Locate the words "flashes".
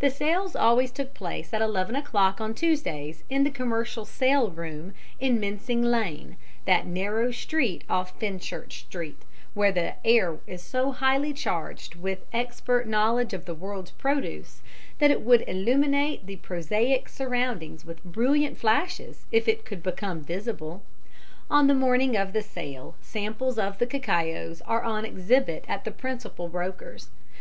18.58-19.26